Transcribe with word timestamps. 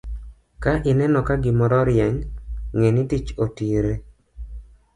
Ka 0.63 0.73
ineno 0.91 1.19
ka 1.27 1.35
gimoro 1.43 1.79
rieny, 1.89 2.17
ng'e 2.77 2.89
ni 2.93 3.03
tich 3.09 3.29
otire. 3.43 3.93